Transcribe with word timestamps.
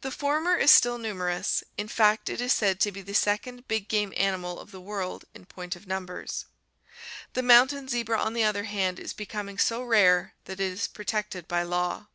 The 0.00 0.10
former 0.10 0.56
is 0.56 0.70
still 0.70 0.96
nu 0.96 1.12
merous, 1.12 1.62
in 1.76 1.88
fact 1.88 2.30
it 2.30 2.40
is 2.40 2.54
said 2.54 2.80
to 2.80 2.90
be 2.90 3.02
the 3.02 3.12
second 3.12 3.68
big 3.68 3.86
game 3.86 4.14
animal 4.16 4.58
of 4.58 4.70
the 4.70 4.80
HORSES 4.80 5.26
623 5.34 5.34
world 5.34 5.34
in 5.34 5.54
point 5.54 5.76
of 5.76 5.86
numbers. 5.86 6.46
The 7.34 7.42
mountain 7.42 7.86
zebra, 7.86 8.18
on 8.18 8.32
the 8.32 8.44
other 8.44 8.64
hand, 8.64 8.98
is 8.98 9.12
becoming 9.12 9.58
so 9.58 9.82
rare 9.82 10.32
that 10.46 10.52
it 10.58 10.72
is 10.72 10.88
protected 10.88 11.46
by 11.48 11.64
law. 11.64 12.06